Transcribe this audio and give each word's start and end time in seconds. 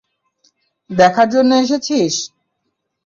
দেখার 0.89 1.27
জন্য 1.33 1.51
এসেছিস? 1.63 2.13